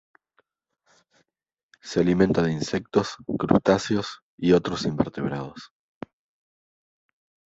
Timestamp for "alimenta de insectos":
1.99-3.17